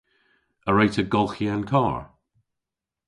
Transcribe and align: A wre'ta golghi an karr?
A 0.69 0.71
wre'ta 0.71 1.03
golghi 1.13 1.47
an 1.55 1.63
karr? 1.71 1.99